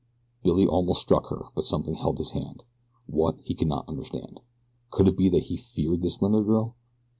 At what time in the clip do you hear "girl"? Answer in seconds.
6.43-6.75